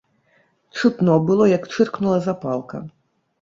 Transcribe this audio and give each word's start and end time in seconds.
Чутно 0.79 1.17
было, 1.27 1.47
як 1.51 1.67
чыркнула 1.75 2.17
запалка. 2.29 2.83